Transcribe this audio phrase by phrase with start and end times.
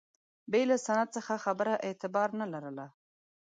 [0.51, 2.85] بې له سند څخه خبره اعتبار نه لرله.